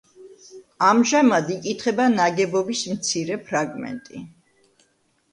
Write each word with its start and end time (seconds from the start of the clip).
ამჟამად 0.85 1.51
იკითხება 1.55 2.07
ნაგებობის 2.13 2.81
მცირე 2.93 3.37
ფრაგმენტი. 3.51 4.23